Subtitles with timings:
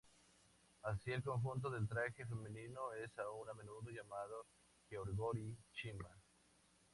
[0.81, 4.47] Así el conjunto del traje femenino es a menudo llamado
[4.89, 6.09] "jeogori-chima".